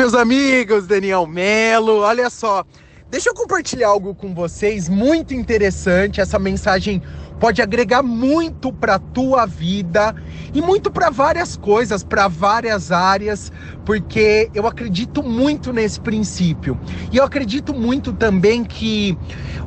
[0.00, 1.98] meus amigos, Daniel Melo.
[1.98, 2.64] Olha só,
[3.10, 6.22] deixa eu compartilhar algo com vocês muito interessante.
[6.22, 7.02] Essa mensagem
[7.38, 10.14] pode agregar muito para tua vida
[10.54, 13.52] e muito para várias coisas, para várias áreas,
[13.84, 16.80] porque eu acredito muito nesse princípio.
[17.12, 19.18] E eu acredito muito também que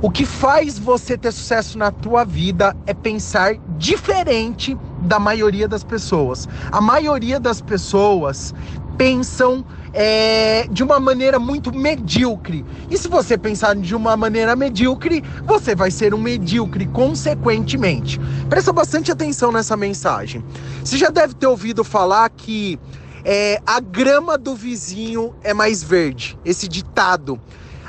[0.02, 5.84] o que faz você ter sucesso na tua vida é pensar diferente da maioria das
[5.84, 6.48] pessoas.
[6.72, 8.54] A maioria das pessoas
[8.98, 12.66] pensam é, de uma maneira muito medíocre.
[12.90, 18.20] E se você pensar de uma maneira medíocre, você vai ser um medíocre, consequentemente.
[18.49, 20.44] Presta bastante atenção nessa mensagem.
[20.84, 22.80] Você já deve ter ouvido falar que
[23.23, 26.38] é, a grama do vizinho é mais verde.
[26.44, 27.40] Esse ditado.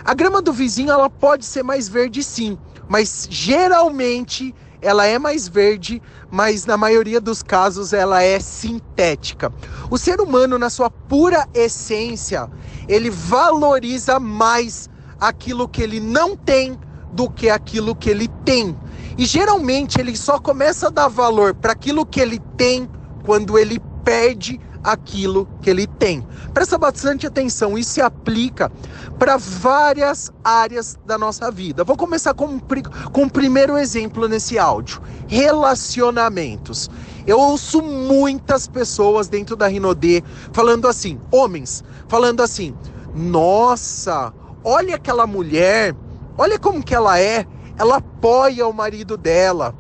[0.04, 5.48] A grama do vizinho ela pode ser mais verde sim, mas geralmente ela é mais
[5.48, 9.52] verde, mas na maioria dos casos ela é sintética.
[9.90, 12.48] O ser humano, na sua pura essência,
[12.86, 14.88] ele valoriza mais
[15.18, 16.78] aquilo que ele não tem
[17.10, 18.76] do que aquilo que ele tem.
[19.16, 22.88] E geralmente ele só começa a dar valor para aquilo que ele tem
[23.24, 26.24] quando ele perde aquilo que ele tem.
[26.52, 28.70] Presta bastante atenção, isso se aplica
[29.18, 31.82] para várias áreas da nossa vida.
[31.82, 32.60] Vou começar com,
[33.10, 36.90] com o primeiro exemplo nesse áudio: relacionamentos.
[37.26, 42.74] Eu ouço muitas pessoas dentro da Rinodê falando assim, homens, falando assim:
[43.14, 45.96] nossa, olha aquela mulher,
[46.36, 47.46] olha como que ela é,
[47.78, 49.74] ela apoia o marido dela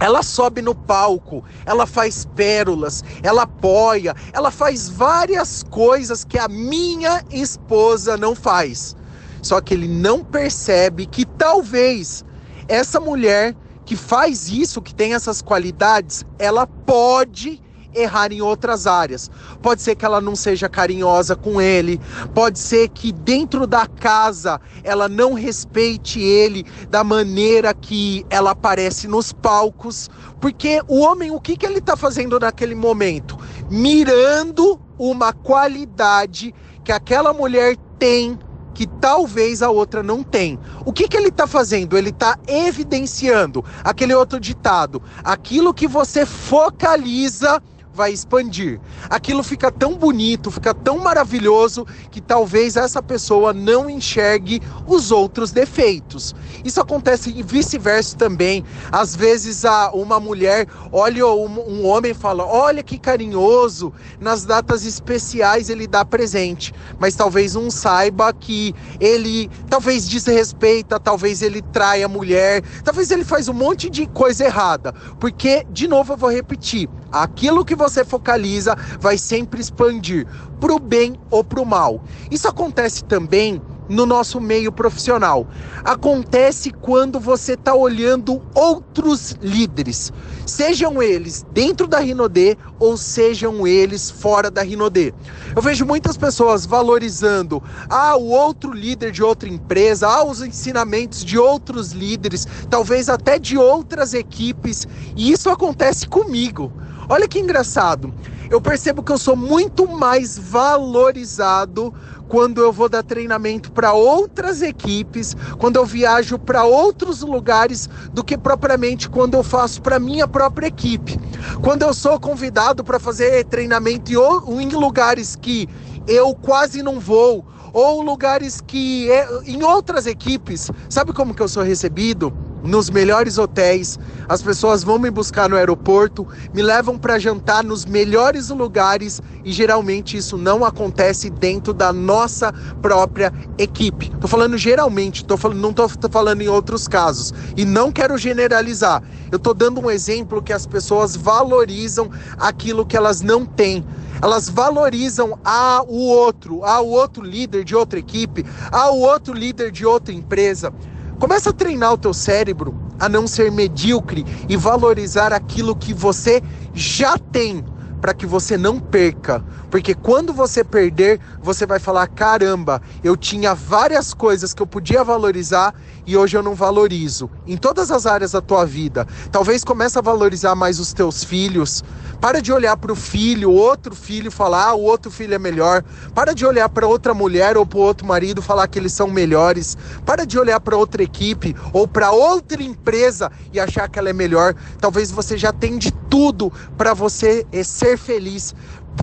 [0.00, 6.48] ela sobe no palco, ela faz pérolas, ela apoia, ela faz várias coisas que a
[6.48, 8.96] minha esposa não faz.
[9.42, 12.24] Só que ele não percebe que talvez
[12.66, 17.62] essa mulher que faz isso, que tem essas qualidades, ela pode
[17.94, 19.30] errar em outras áreas.
[19.62, 22.00] Pode ser que ela não seja carinhosa com ele,
[22.34, 29.06] pode ser que dentro da casa ela não respeite ele da maneira que ela aparece
[29.06, 30.10] nos palcos,
[30.40, 33.38] porque o homem, o que, que ele está fazendo naquele momento?
[33.70, 38.38] Mirando uma qualidade que aquela mulher tem
[38.74, 40.58] que talvez a outra não tem.
[40.84, 41.96] O que, que ele está fazendo?
[41.96, 47.62] Ele está evidenciando aquele outro ditado: aquilo que você focaliza
[47.94, 48.80] vai expandir.
[49.08, 55.52] Aquilo fica tão bonito, fica tão maravilhoso que talvez essa pessoa não enxergue os outros
[55.52, 56.34] defeitos.
[56.64, 58.64] Isso acontece vice-versa também.
[58.90, 64.44] Às vezes a, uma mulher olha um, um homem e fala: Olha que carinhoso, nas
[64.44, 66.74] datas especiais ele dá presente.
[66.98, 73.24] Mas talvez não saiba que ele talvez desrespeita, talvez ele trai a mulher, talvez ele
[73.24, 74.92] faz um monte de coisa errada.
[75.20, 80.26] Porque, de novo, eu vou repetir: aquilo que você focaliza vai sempre expandir
[80.58, 82.02] para o bem ou para o mal.
[82.30, 85.46] Isso acontece também no nosso meio profissional.
[85.84, 90.12] Acontece quando você está olhando outros líderes,
[90.46, 95.12] sejam eles dentro da Rinodê ou sejam eles fora da Rinodê.
[95.54, 101.22] Eu vejo muitas pessoas valorizando ah, o outro líder de outra empresa, ah, os ensinamentos
[101.24, 106.72] de outros líderes, talvez até de outras equipes, e isso acontece comigo.
[107.08, 108.14] Olha que engraçado.
[108.50, 111.92] Eu percebo que eu sou muito mais valorizado
[112.28, 118.24] quando eu vou dar treinamento para outras equipes, quando eu viajo para outros lugares, do
[118.24, 121.18] que propriamente quando eu faço para minha própria equipe.
[121.62, 125.68] Quando eu sou convidado para fazer treinamento em lugares que
[126.06, 131.48] eu quase não vou, ou lugares que é, em outras equipes, sabe como que eu
[131.48, 132.32] sou recebido?
[132.64, 137.84] Nos melhores hotéis, as pessoas vão me buscar no aeroporto, me levam para jantar nos
[137.84, 144.10] melhores lugares e geralmente isso não acontece dentro da nossa própria equipe.
[144.18, 148.16] Tô falando geralmente, tô falando, não tô, tô falando em outros casos e não quero
[148.16, 149.02] generalizar.
[149.30, 153.84] Eu tô dando um exemplo que as pessoas valorizam aquilo que elas não têm
[154.22, 159.34] elas valorizam a o outro, a o outro líder de outra equipe, a o outro
[159.34, 160.72] líder de outra empresa.
[161.18, 166.42] Começa a treinar o teu cérebro a não ser medíocre e valorizar aquilo que você
[166.74, 167.64] já tem
[168.04, 169.42] para que você não perca.
[169.70, 175.02] Porque quando você perder, você vai falar: caramba, eu tinha várias coisas que eu podia
[175.02, 175.74] valorizar
[176.06, 177.30] e hoje eu não valorizo.
[177.46, 179.06] Em todas as áreas da tua vida.
[179.32, 181.82] Talvez comece a valorizar mais os teus filhos.
[182.20, 185.82] Para de olhar para o filho, outro filho, falar: ah, o outro filho é melhor.
[186.14, 189.78] Para de olhar para outra mulher ou para outro marido, falar que eles são melhores.
[190.04, 194.12] Para de olhar para outra equipe ou para outra empresa e achar que ela é
[194.12, 194.54] melhor.
[194.78, 198.54] Talvez você já tenha de tudo para você ser feliz.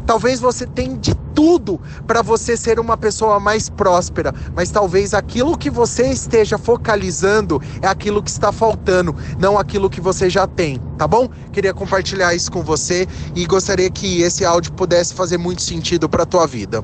[0.06, 1.78] Talvez você tenha de tudo
[2.08, 7.88] para você ser uma pessoa mais próspera, mas talvez aquilo que você esteja focalizando é
[7.88, 11.28] aquilo que está faltando, não aquilo que você já tem, tá bom?
[11.52, 13.06] Queria compartilhar isso com você
[13.36, 16.82] e gostaria que esse áudio pudesse fazer muito sentido para tua vida.